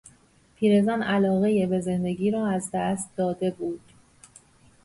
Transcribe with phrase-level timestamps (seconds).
[0.55, 3.81] پیرزن علاقهی به زندگی را از دست داده بود.